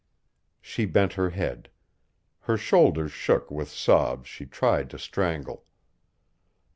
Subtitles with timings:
[0.61, 1.69] She bent her head.
[2.39, 5.63] Her shoulders shook with sobs she tried to strangle.